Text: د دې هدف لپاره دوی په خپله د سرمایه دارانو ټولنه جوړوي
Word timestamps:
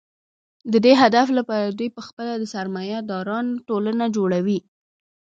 د 0.71 0.73
دې 0.85 0.93
هدف 1.01 1.27
لپاره 1.37 1.67
دوی 1.77 1.89
په 1.95 2.01
خپله 2.07 2.33
د 2.37 2.43
سرمایه 2.53 2.99
دارانو 3.11 3.61
ټولنه 3.67 4.05
جوړوي 4.15 4.59